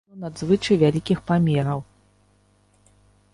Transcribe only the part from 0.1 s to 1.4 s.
самазвале ўсё надзвычай вялікіх